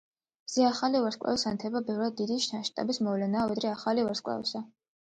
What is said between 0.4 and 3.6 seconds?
ზეახალი ვარსკვლავის ანთება ბევრად დიდი მასშტაბის მოვლენაა,